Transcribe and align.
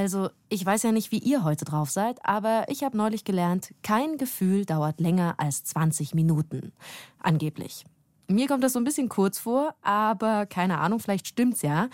Also, 0.00 0.30
ich 0.48 0.64
weiß 0.64 0.84
ja 0.84 0.92
nicht, 0.92 1.12
wie 1.12 1.18
ihr 1.18 1.44
heute 1.44 1.66
drauf 1.66 1.90
seid, 1.90 2.24
aber 2.24 2.64
ich 2.68 2.84
habe 2.84 2.96
neulich 2.96 3.22
gelernt, 3.22 3.74
kein 3.82 4.16
Gefühl 4.16 4.64
dauert 4.64 4.98
länger 4.98 5.34
als 5.36 5.62
20 5.64 6.14
Minuten. 6.14 6.72
Angeblich. 7.18 7.84
Mir 8.26 8.48
kommt 8.48 8.64
das 8.64 8.72
so 8.72 8.80
ein 8.80 8.84
bisschen 8.84 9.10
kurz 9.10 9.38
vor, 9.38 9.74
aber 9.82 10.46
keine 10.46 10.78
Ahnung, 10.78 11.00
vielleicht 11.00 11.26
stimmt's 11.26 11.60
ja. 11.60 11.90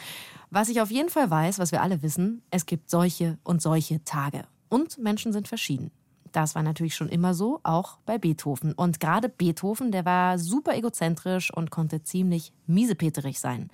Was 0.51 0.69
ich 0.69 0.81
auf 0.81 0.92
jeden 0.92 1.08
Fall 1.08 1.29
weiß, 1.29 1.58
was 1.58 1.72
wir 1.72 1.83
alle 1.83 2.01
wissen, 2.03 2.42
es 2.53 2.65
gibt 2.65 2.90
solche 2.90 3.38
und 3.42 3.61
solche 3.61 4.04
Tage. 4.04 4.45
Und 4.69 4.99
Menschen 4.99 5.33
sind 5.33 5.49
verschieden. 5.49 5.91
Das 6.31 6.54
war 6.54 6.63
natürlich 6.63 6.95
schon 6.95 7.09
immer 7.09 7.35
so, 7.35 7.59
auch 7.65 7.99
bei 8.07 8.19
Beethoven. 8.19 8.73
Und 8.73 9.01
gerade 9.01 9.29
Beethoven, 9.29 9.91
der 9.91 10.04
war 10.04 10.38
super 10.38 10.77
egozentrisch 10.77 11.53
und 11.53 11.73
konnte 11.73 12.04
ziemlich 12.04 12.53
miesepeterig 12.69 13.41
sein. 13.41 13.69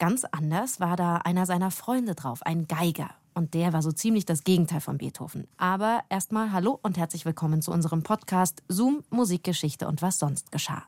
Ganz 0.00 0.24
anders 0.24 0.80
war 0.80 0.96
da 0.96 1.18
einer 1.18 1.46
seiner 1.46 1.70
Freunde 1.70 2.16
drauf, 2.16 2.42
ein 2.42 2.66
Geiger. 2.66 3.10
Und 3.34 3.54
der 3.54 3.72
war 3.72 3.82
so 3.82 3.92
ziemlich 3.92 4.26
das 4.26 4.44
Gegenteil 4.44 4.80
von 4.80 4.98
Beethoven. 4.98 5.46
Aber 5.56 6.02
erstmal 6.10 6.52
hallo 6.52 6.78
und 6.82 6.98
herzlich 6.98 7.24
willkommen 7.24 7.62
zu 7.62 7.72
unserem 7.72 8.02
Podcast 8.02 8.62
Zoom, 8.68 9.02
Musikgeschichte 9.10 9.88
und 9.88 10.02
was 10.02 10.18
sonst 10.18 10.52
geschah. 10.52 10.84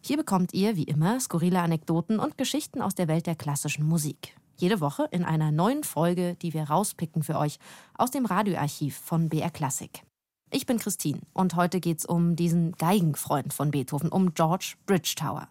Hier 0.00 0.16
bekommt 0.16 0.54
ihr, 0.54 0.76
wie 0.76 0.84
immer, 0.84 1.18
skurrile 1.18 1.60
Anekdoten 1.60 2.20
und 2.20 2.38
Geschichten 2.38 2.80
aus 2.80 2.94
der 2.94 3.08
Welt 3.08 3.26
der 3.26 3.34
klassischen 3.34 3.84
Musik. 3.84 4.36
Jede 4.56 4.80
Woche 4.80 5.08
in 5.10 5.24
einer 5.24 5.50
neuen 5.50 5.82
Folge, 5.82 6.36
die 6.42 6.54
wir 6.54 6.64
rauspicken 6.64 7.22
für 7.22 7.38
euch 7.38 7.58
aus 7.94 8.10
dem 8.10 8.26
Radioarchiv 8.26 8.96
von 8.96 9.28
BR 9.28 9.50
Classic. 9.50 10.02
Ich 10.52 10.66
bin 10.66 10.78
Christine 10.78 11.20
und 11.32 11.54
heute 11.56 11.80
geht's 11.80 12.04
um 12.04 12.36
diesen 12.36 12.72
Geigenfreund 12.72 13.54
von 13.54 13.70
Beethoven, 13.70 14.10
um 14.10 14.34
George 14.34 14.74
Bridgetower. 14.84 15.48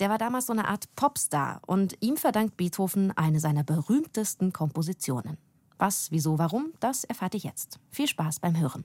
Der 0.00 0.10
war 0.10 0.18
damals 0.18 0.46
so 0.46 0.52
eine 0.52 0.68
Art 0.68 0.94
Popstar 0.96 1.60
und 1.66 1.96
ihm 2.00 2.16
verdankt 2.16 2.56
Beethoven 2.56 3.16
eine 3.16 3.40
seiner 3.40 3.62
berühmtesten 3.62 4.52
Kompositionen. 4.52 5.38
Was, 5.82 6.12
wieso, 6.12 6.38
warum, 6.38 6.72
das 6.78 7.02
erfahrt 7.02 7.34
ihr 7.34 7.40
jetzt. 7.40 7.80
Viel 7.90 8.06
Spaß 8.06 8.38
beim 8.38 8.56
Hören. 8.56 8.84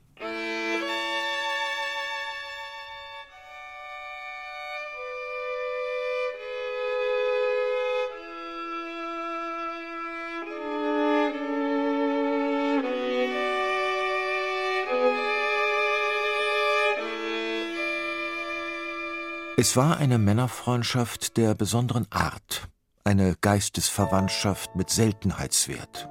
Es 19.56 19.76
war 19.76 19.98
eine 19.98 20.18
Männerfreundschaft 20.18 21.36
der 21.36 21.54
besonderen 21.54 22.10
Art, 22.10 22.68
eine 23.04 23.36
Geistesverwandtschaft 23.40 24.74
mit 24.74 24.90
Seltenheitswert. 24.90 26.08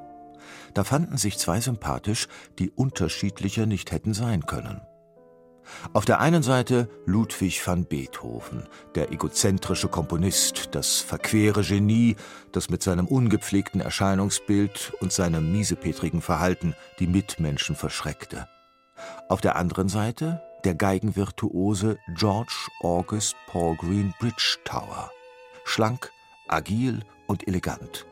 Da 0.73 0.83
fanden 0.83 1.17
sich 1.17 1.37
zwei 1.37 1.59
sympathisch, 1.61 2.27
die 2.59 2.69
unterschiedlicher 2.69 3.65
nicht 3.65 3.91
hätten 3.91 4.13
sein 4.13 4.45
können. 4.45 4.81
Auf 5.93 6.05
der 6.05 6.19
einen 6.19 6.43
Seite 6.43 6.89
Ludwig 7.05 7.65
van 7.65 7.85
Beethoven, 7.85 8.63
der 8.95 9.11
egozentrische 9.11 9.87
Komponist, 9.89 10.69
das 10.71 10.99
verquere 10.99 11.61
Genie, 11.61 12.15
das 12.51 12.69
mit 12.69 12.81
seinem 12.81 13.07
ungepflegten 13.07 13.81
Erscheinungsbild 13.81 14.93
und 15.01 15.11
seinem 15.11 15.51
miesepetrigen 15.51 16.21
Verhalten 16.21 16.73
die 16.99 17.07
Mitmenschen 17.07 17.75
verschreckte. 17.75 18.47
Auf 19.29 19.41
der 19.41 19.55
anderen 19.55 19.89
Seite 19.89 20.41
der 20.63 20.75
Geigenvirtuose 20.75 21.97
George 22.15 22.55
August 22.81 23.35
Paul 23.47 23.75
Green 23.75 24.13
Bridgetower, 24.19 25.11
schlank, 25.65 26.11
agil 26.47 27.01
und 27.27 27.47
elegant. 27.47 28.05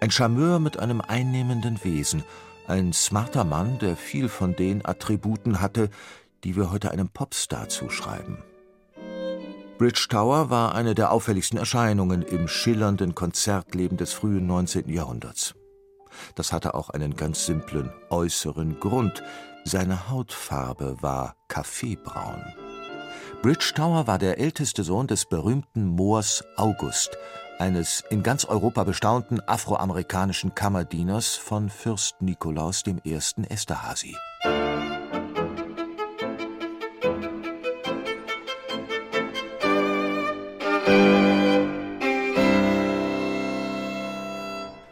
Ein 0.00 0.10
Charmeur 0.10 0.58
mit 0.58 0.78
einem 0.78 1.00
einnehmenden 1.00 1.82
Wesen, 1.84 2.24
ein 2.66 2.92
smarter 2.92 3.44
Mann, 3.44 3.78
der 3.78 3.96
viel 3.96 4.28
von 4.28 4.56
den 4.56 4.84
Attributen 4.84 5.60
hatte, 5.60 5.90
die 6.44 6.56
wir 6.56 6.70
heute 6.70 6.90
einem 6.90 7.08
Popstar 7.08 7.68
zuschreiben. 7.68 8.38
Bridge 9.78 10.06
Tower 10.08 10.48
war 10.48 10.74
eine 10.74 10.94
der 10.94 11.12
auffälligsten 11.12 11.58
Erscheinungen 11.58 12.22
im 12.22 12.48
schillernden 12.48 13.14
Konzertleben 13.14 13.98
des 13.98 14.14
frühen 14.14 14.46
19. 14.46 14.88
Jahrhunderts. 14.88 15.54
Das 16.34 16.52
hatte 16.52 16.74
auch 16.74 16.90
einen 16.90 17.14
ganz 17.14 17.44
simplen 17.44 17.92
äußeren 18.08 18.80
Grund. 18.80 19.22
Seine 19.64 20.08
Hautfarbe 20.08 20.96
war 21.02 21.36
kaffeebraun. 21.48 22.42
Bridge 23.42 23.72
Tower 23.74 24.06
war 24.06 24.18
der 24.18 24.38
älteste 24.38 24.82
Sohn 24.82 25.08
des 25.08 25.26
berühmten 25.26 25.86
Moors 25.86 26.42
August, 26.56 27.18
eines 27.58 28.04
in 28.10 28.22
ganz 28.22 28.44
Europa 28.44 28.84
bestaunten 28.84 29.40
afroamerikanischen 29.46 30.54
Kammerdieners 30.54 31.36
von 31.36 31.70
Fürst 31.70 32.20
Nikolaus 32.20 32.82
I. 32.86 33.20
Esterhazy. 33.48 34.16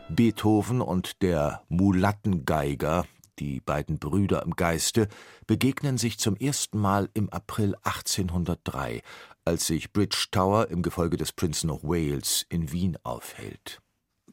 Beethoven 0.08 0.80
und 0.80 1.22
der 1.22 1.62
Mulattengeiger, 1.68 3.04
die 3.38 3.60
beiden 3.60 3.98
Brüder 3.98 4.42
im 4.42 4.56
Geiste, 4.56 5.08
begegnen 5.46 5.98
sich 5.98 6.18
zum 6.18 6.36
ersten 6.36 6.78
Mal 6.78 7.08
im 7.14 7.30
April 7.30 7.74
1803, 7.82 9.02
als 9.44 9.66
sich 9.66 9.92
Bridge 9.92 10.26
Tower 10.30 10.68
im 10.68 10.82
Gefolge 10.82 11.16
des 11.16 11.32
Prinzen 11.32 11.70
of 11.70 11.82
Wales 11.82 12.46
in 12.48 12.72
Wien 12.72 12.96
aufhält. 13.02 13.80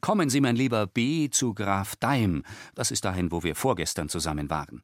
Kommen 0.00 0.30
Sie, 0.30 0.40
mein 0.40 0.56
lieber 0.56 0.86
B., 0.86 1.30
zu 1.30 1.54
Graf 1.54 1.94
Daim. 1.96 2.42
Das 2.74 2.90
ist 2.90 3.04
dahin, 3.04 3.30
wo 3.30 3.42
wir 3.42 3.54
vorgestern 3.54 4.08
zusammen 4.08 4.50
waren. 4.50 4.82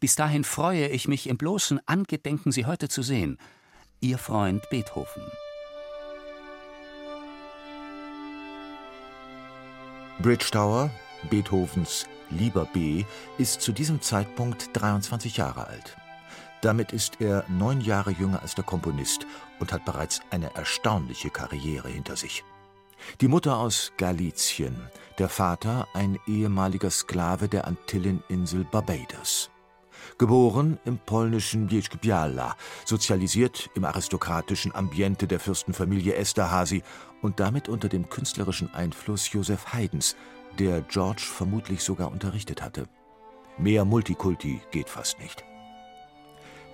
Bis 0.00 0.16
dahin 0.16 0.44
freue 0.44 0.88
ich 0.88 1.08
mich 1.08 1.28
im 1.28 1.38
bloßen 1.38 1.80
Angedenken, 1.86 2.52
Sie 2.52 2.66
heute 2.66 2.88
zu 2.88 3.02
sehen. 3.02 3.38
Ihr 4.00 4.18
Freund 4.18 4.68
Beethoven. 4.70 5.22
Bridge 10.20 10.48
Tower, 10.50 10.90
Beethovens 11.30 12.06
lieber 12.30 12.66
B., 12.66 13.04
ist 13.38 13.60
zu 13.60 13.72
diesem 13.72 14.00
Zeitpunkt 14.00 14.70
23 14.72 15.36
Jahre 15.36 15.66
alt. 15.66 15.96
Damit 16.62 16.92
ist 16.92 17.20
er 17.20 17.44
neun 17.48 17.80
Jahre 17.80 18.10
jünger 18.10 18.42
als 18.42 18.54
der 18.54 18.64
Komponist 18.64 19.26
und 19.60 19.72
hat 19.72 19.84
bereits 19.84 20.20
eine 20.30 20.54
erstaunliche 20.54 21.30
Karriere 21.30 21.88
hinter 21.88 22.16
sich. 22.16 22.44
Die 23.20 23.28
Mutter 23.28 23.56
aus 23.56 23.92
Galizien, 23.96 24.76
der 25.18 25.28
Vater 25.28 25.88
ein 25.94 26.18
ehemaliger 26.26 26.90
Sklave 26.90 27.48
der 27.48 27.66
Antilleninsel 27.66 28.64
Barbados. 28.64 29.50
Geboren 30.18 30.78
im 30.84 30.98
polnischen 30.98 31.66
Bielsk-Biała, 31.66 32.56
sozialisiert 32.84 33.70
im 33.74 33.84
aristokratischen 33.84 34.74
Ambiente 34.74 35.26
der 35.26 35.40
Fürstenfamilie 35.40 36.14
Esterhazy 36.14 36.82
und 37.22 37.40
damit 37.40 37.68
unter 37.68 37.88
dem 37.88 38.08
künstlerischen 38.08 38.72
Einfluss 38.74 39.32
Joseph 39.32 39.72
Haydns, 39.72 40.16
der 40.58 40.82
George 40.82 41.22
vermutlich 41.22 41.82
sogar 41.82 42.10
unterrichtet 42.10 42.62
hatte. 42.62 42.86
Mehr 43.58 43.84
Multikulti 43.84 44.60
geht 44.70 44.88
fast 44.88 45.18
nicht. 45.20 45.44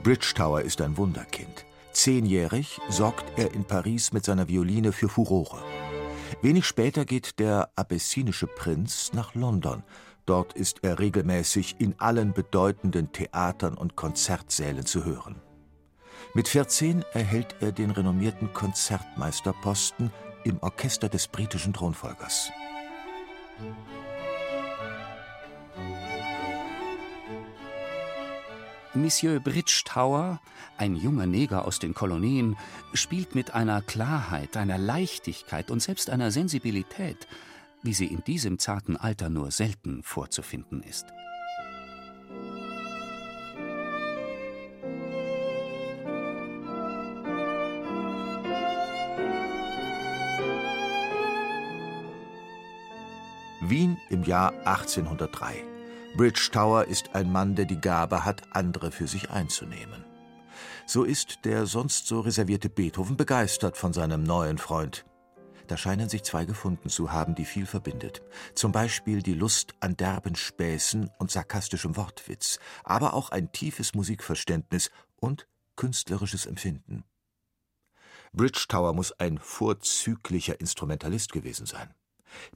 Bridgetower 0.02 0.62
ist 0.62 0.80
ein 0.80 0.96
Wunderkind. 0.96 1.66
Zehnjährig 1.92 2.78
sorgt 2.88 3.38
er 3.38 3.52
in 3.54 3.64
Paris 3.64 4.12
mit 4.12 4.24
seiner 4.24 4.48
Violine 4.48 4.92
für 4.92 5.08
Furore. 5.08 5.62
Wenig 6.42 6.66
später 6.66 7.04
geht 7.04 7.38
der 7.38 7.70
abessinische 7.76 8.46
Prinz 8.46 9.12
nach 9.14 9.34
London. 9.34 9.82
Dort 10.26 10.52
ist 10.52 10.82
er 10.82 10.98
regelmäßig 10.98 11.76
in 11.78 11.98
allen 11.98 12.32
bedeutenden 12.32 13.12
Theatern 13.12 13.74
und 13.74 13.96
Konzertsälen 13.96 14.84
zu 14.84 15.04
hören. 15.04 15.40
Mit 16.34 16.48
14 16.48 17.04
erhält 17.14 17.56
er 17.60 17.72
den 17.72 17.90
renommierten 17.90 18.52
Konzertmeisterposten 18.52 20.12
im 20.44 20.58
Orchester 20.60 21.08
des 21.08 21.28
britischen 21.28 21.72
Thronfolgers. 21.72 22.50
Monsieur 28.94 29.40
Bridgetower, 29.40 30.40
ein 30.78 30.96
junger 30.96 31.26
Neger 31.26 31.66
aus 31.66 31.78
den 31.78 31.92
Kolonien, 31.92 32.56
spielt 32.94 33.34
mit 33.34 33.54
einer 33.54 33.82
Klarheit, 33.82 34.56
einer 34.56 34.78
Leichtigkeit 34.78 35.70
und 35.70 35.80
selbst 35.80 36.08
einer 36.08 36.30
Sensibilität, 36.30 37.28
wie 37.82 37.92
sie 37.92 38.06
in 38.06 38.24
diesem 38.24 38.58
zarten 38.58 38.96
Alter 38.96 39.28
nur 39.28 39.50
selten 39.50 40.02
vorzufinden 40.02 40.82
ist. 40.82 41.06
Wien 53.68 53.96
im 54.10 54.22
Jahr 54.22 54.52
1803. 54.64 55.64
Bridgetower 56.16 56.84
ist 56.84 57.14
ein 57.14 57.32
Mann, 57.32 57.56
der 57.56 57.64
die 57.64 57.80
Gabe 57.80 58.24
hat, 58.24 58.42
andere 58.52 58.92
für 58.92 59.08
sich 59.08 59.30
einzunehmen. 59.30 60.04
So 60.86 61.02
ist 61.02 61.40
der 61.44 61.66
sonst 61.66 62.06
so 62.06 62.20
reservierte 62.20 62.68
Beethoven 62.68 63.16
begeistert 63.16 63.76
von 63.76 63.92
seinem 63.92 64.22
neuen 64.22 64.58
Freund. 64.58 65.04
Da 65.66 65.76
scheinen 65.76 66.08
sich 66.08 66.22
zwei 66.22 66.44
gefunden 66.44 66.88
zu 66.88 67.10
haben, 67.10 67.34
die 67.34 67.44
viel 67.44 67.66
verbindet. 67.66 68.22
Zum 68.54 68.70
Beispiel 68.70 69.20
die 69.20 69.34
Lust 69.34 69.74
an 69.80 69.96
derben 69.96 70.36
Späßen 70.36 71.10
und 71.18 71.32
sarkastischem 71.32 71.96
Wortwitz, 71.96 72.60
aber 72.84 73.14
auch 73.14 73.30
ein 73.30 73.50
tiefes 73.50 73.94
Musikverständnis 73.94 74.90
und 75.16 75.48
künstlerisches 75.74 76.46
Empfinden. 76.46 77.02
Bridgetower 78.32 78.92
muss 78.92 79.12
ein 79.12 79.38
vorzüglicher 79.38 80.60
Instrumentalist 80.60 81.32
gewesen 81.32 81.66
sein. 81.66 81.92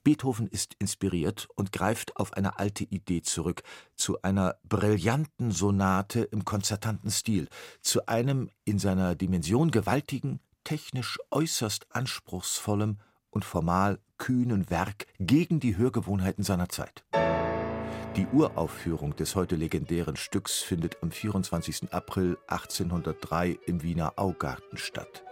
Beethoven 0.05 0.47
ist 0.47 0.75
inspiriert 0.79 1.49
und 1.57 1.73
greift 1.73 2.17
auf 2.17 2.33
eine 2.35 2.59
alte 2.59 2.85
Idee 2.85 3.23
zurück, 3.23 3.63
zu 3.95 4.23
einer 4.23 4.57
brillanten 4.69 5.51
Sonate 5.51 6.23
im 6.23 6.45
konzertanten 6.45 7.11
Stil, 7.11 7.49
zu 7.81 8.07
einem 8.07 8.51
in 8.65 8.79
seiner 8.79 9.15
Dimension 9.15 9.71
gewaltigen, 9.71 10.41
technisch 10.65 11.19
äußerst 11.31 11.87
anspruchsvollem 11.91 12.99
und 13.31 13.45
formal 13.45 13.99
kühnen 14.19 14.71
Werk 14.71 15.07
gegen 15.19 15.61
die 15.61 15.77
Hörgewohnheiten 15.77 16.45
seiner 16.45 16.69
Zeit. 16.69 17.05
Die 18.17 18.27
Uraufführung 18.27 19.15
des 19.15 19.37
heute 19.37 19.55
legendären 19.55 20.17
Stücks 20.17 20.59
findet 20.59 21.01
am 21.01 21.13
24. 21.13 21.93
April 21.93 22.37
1803 22.49 23.59
im 23.67 23.83
Wiener 23.83 24.15
Augarten 24.17 24.77
statt. 24.77 25.25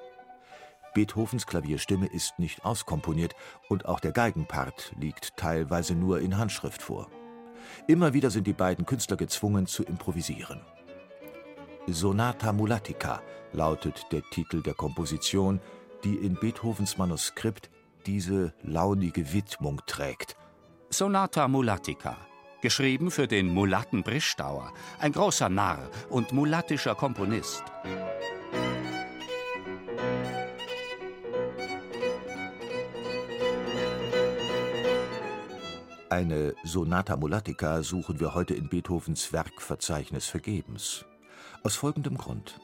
Beethovens 0.98 1.46
Klavierstimme 1.46 2.06
ist 2.06 2.40
nicht 2.40 2.64
auskomponiert 2.64 3.36
und 3.68 3.86
auch 3.86 4.00
der 4.00 4.10
Geigenpart 4.10 4.92
liegt 4.98 5.36
teilweise 5.36 5.94
nur 5.94 6.18
in 6.18 6.38
Handschrift 6.38 6.82
vor. 6.82 7.08
Immer 7.86 8.14
wieder 8.14 8.30
sind 8.30 8.48
die 8.48 8.52
beiden 8.52 8.84
Künstler 8.84 9.16
gezwungen 9.16 9.68
zu 9.68 9.84
improvisieren. 9.84 10.60
Sonata 11.86 12.52
Mulatica 12.52 13.22
lautet 13.52 14.06
der 14.10 14.22
Titel 14.32 14.60
der 14.60 14.74
Komposition, 14.74 15.60
die 16.02 16.16
in 16.16 16.34
Beethovens 16.34 16.98
Manuskript 16.98 17.70
diese 18.04 18.52
launige 18.62 19.32
Widmung 19.32 19.80
trägt. 19.86 20.34
Sonata 20.90 21.46
Mulatica, 21.46 22.16
geschrieben 22.60 23.12
für 23.12 23.28
den 23.28 23.46
Mulatten 23.54 24.02
Brischdauer, 24.02 24.72
ein 24.98 25.12
großer 25.12 25.48
Narr 25.48 25.88
und 26.10 26.32
mulattischer 26.32 26.96
Komponist. 26.96 27.62
Eine 36.10 36.54
Sonata 36.64 37.18
Mulatica 37.18 37.82
suchen 37.82 38.18
wir 38.18 38.32
heute 38.34 38.54
in 38.54 38.70
Beethovens 38.70 39.30
Werkverzeichnis 39.34 40.26
vergebens. 40.26 41.04
Aus 41.62 41.76
folgendem 41.76 42.16
Grund. 42.16 42.58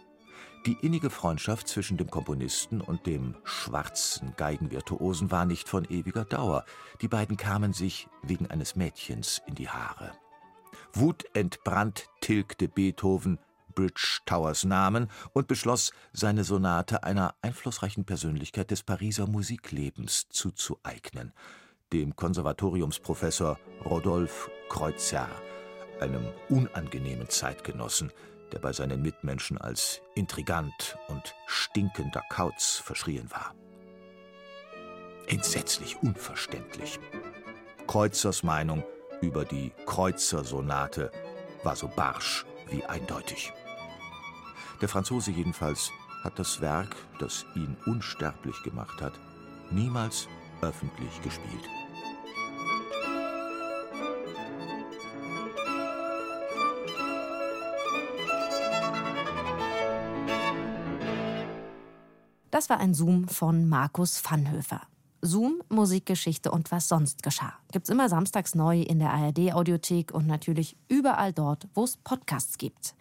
Die 0.64 0.78
innige 0.80 1.10
Freundschaft 1.10 1.68
zwischen 1.68 1.98
dem 1.98 2.10
Komponisten 2.10 2.80
und 2.80 3.04
dem 3.04 3.36
schwarzen 3.44 4.32
Geigenvirtuosen 4.38 5.30
war 5.30 5.44
nicht 5.44 5.68
von 5.68 5.84
ewiger 5.84 6.24
Dauer. 6.24 6.64
Die 7.02 7.08
beiden 7.08 7.36
kamen 7.36 7.74
sich 7.74 8.08
wegen 8.22 8.46
eines 8.46 8.76
Mädchens 8.76 9.42
in 9.46 9.54
die 9.54 9.68
Haare. 9.68 10.12
Wutentbrannt 10.94 12.08
tilgte 12.22 12.66
Beethoven 12.66 13.38
Bridge 13.74 14.20
Towers 14.24 14.64
Namen 14.64 15.10
und 15.34 15.48
beschloss, 15.48 15.92
seine 16.14 16.44
Sonate 16.44 17.04
einer 17.04 17.34
einflussreichen 17.42 18.06
Persönlichkeit 18.06 18.70
des 18.70 18.82
Pariser 18.82 19.26
Musiklebens 19.26 20.30
zuzueignen– 20.30 21.34
dem 21.94 22.16
Konservatoriumsprofessor 22.16 23.56
Rodolphe 23.84 24.50
Kreutzer, 24.68 25.28
einem 26.00 26.26
unangenehmen 26.48 27.28
Zeitgenossen, 27.28 28.12
der 28.50 28.58
bei 28.58 28.72
seinen 28.72 29.00
Mitmenschen 29.00 29.58
als 29.58 30.02
intrigant 30.16 30.98
und 31.06 31.36
stinkender 31.46 32.22
Kauz 32.30 32.82
verschrien 32.84 33.30
war. 33.30 33.54
Entsetzlich 35.28 35.96
unverständlich. 36.02 36.98
Kreuzers 37.86 38.42
Meinung 38.42 38.82
über 39.22 39.44
die 39.44 39.70
Kreuzer-Sonate 39.86 41.12
war 41.62 41.76
so 41.76 41.86
barsch 41.86 42.44
wie 42.70 42.84
eindeutig. 42.84 43.52
Der 44.80 44.88
Franzose 44.88 45.30
jedenfalls 45.30 45.92
hat 46.24 46.40
das 46.40 46.60
Werk, 46.60 46.96
das 47.20 47.46
ihn 47.54 47.76
unsterblich 47.86 48.60
gemacht 48.64 49.00
hat, 49.00 49.12
niemals 49.70 50.28
öffentlich 50.60 51.22
gespielt. 51.22 51.83
Das 62.64 62.70
war 62.70 62.80
ein 62.80 62.94
Zoom 62.94 63.28
von 63.28 63.68
Markus 63.68 64.18
Vanhöfer. 64.24 64.80
Zoom, 65.20 65.62
Musikgeschichte 65.68 66.50
und 66.50 66.72
was 66.72 66.88
sonst 66.88 67.22
geschah. 67.22 67.52
Gibt's 67.70 67.90
immer 67.90 68.08
samstags 68.08 68.54
neu 68.54 68.80
in 68.80 69.00
der 69.00 69.12
ARD-Audiothek 69.12 70.14
und 70.14 70.26
natürlich 70.26 70.74
überall 70.88 71.34
dort, 71.34 71.68
wo 71.74 71.84
es 71.84 71.98
Podcasts 71.98 72.56
gibt. 72.56 72.94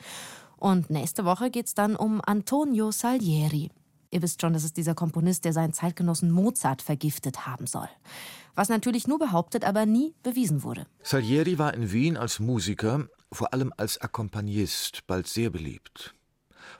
Und 0.58 0.90
nächste 0.90 1.24
Woche 1.24 1.50
geht's 1.50 1.76
dann 1.76 1.96
um 1.96 2.20
Antonio 2.26 2.92
Salieri. 2.92 3.72
Ihr 4.12 4.22
wisst 4.22 4.42
schon, 4.42 4.52
das 4.52 4.66
ist 4.66 4.76
dieser 4.76 4.96
Komponist, 4.96 5.46
der 5.46 5.54
seinen 5.54 5.72
Zeitgenossen 5.72 6.30
Mozart 6.30 6.82
vergiftet 6.82 7.48
haben 7.48 7.66
soll. 7.66 7.88
Was 8.56 8.68
natürlich 8.68 9.08
nur 9.08 9.18
behauptet, 9.18 9.64
aber 9.64 9.86
nie 9.86 10.14
bewiesen 10.24 10.64
wurde. 10.64 10.88
Salieri 11.04 11.58
war 11.58 11.74
in 11.74 11.94
Wien 11.94 12.18
als 12.18 12.42
Musiker, 12.42 13.08
vor 13.32 13.54
allem 13.54 13.72
als 13.78 14.02
Akkompagnist, 14.02 15.08
bald 15.08 15.28
sehr 15.28 15.50
beliebt. 15.50 16.14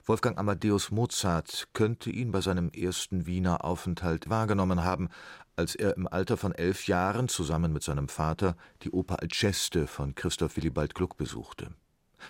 Wolfgang 0.06 0.36
Amadeus 0.38 0.90
Mozart 0.90 1.68
könnte 1.72 2.10
ihn 2.10 2.30
bei 2.30 2.42
seinem 2.42 2.68
ersten 2.68 3.24
Wiener 3.24 3.64
Aufenthalt 3.64 4.28
wahrgenommen 4.28 4.84
haben, 4.84 5.08
als 5.56 5.74
er 5.74 5.96
im 5.96 6.06
Alter 6.06 6.36
von 6.36 6.52
elf 6.52 6.86
Jahren 6.86 7.28
zusammen 7.28 7.72
mit 7.72 7.82
seinem 7.82 8.08
Vater 8.08 8.54
die 8.82 8.90
Oper 8.90 9.22
Alceste 9.22 9.86
von 9.86 10.14
Christoph 10.14 10.56
Willibald 10.56 10.94
Gluck 10.94 11.16
besuchte. 11.16 11.70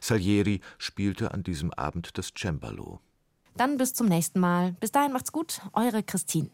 Salieri 0.01 0.61
spielte 0.79 1.35
an 1.35 1.43
diesem 1.43 1.73
Abend 1.73 2.17
das 2.17 2.33
Cembalo. 2.33 3.01
Dann 3.57 3.77
bis 3.77 3.93
zum 3.93 4.07
nächsten 4.07 4.39
Mal. 4.39 4.77
Bis 4.79 4.93
dahin 4.93 5.13
macht's 5.13 5.33
gut, 5.33 5.61
eure 5.73 6.05
Christine. 6.05 6.51